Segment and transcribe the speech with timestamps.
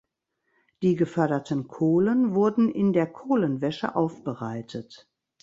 [0.81, 5.07] Die geförderten Kohlen wurden in der Kohlenwäsche aufbereitet.